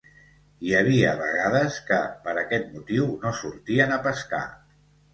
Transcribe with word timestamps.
Hi 0.67 0.71
havia 0.77 1.11
vegades 1.19 1.77
que, 1.91 2.01
per 2.25 2.35
aquest 2.45 2.75
motiu, 2.81 3.09
no 3.27 3.37
sortien 3.45 3.99
a 4.01 4.05
pescar. 4.11 4.47